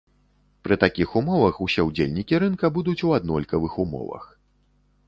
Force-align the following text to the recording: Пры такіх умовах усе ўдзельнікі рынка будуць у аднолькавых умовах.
Пры 0.67 0.77
такіх 0.83 1.09
умовах 1.21 1.59
усе 1.65 1.85
ўдзельнікі 1.89 2.41
рынка 2.45 2.65
будуць 2.79 2.99
у 3.11 3.17
аднолькавых 3.21 3.79
умовах. 3.87 4.27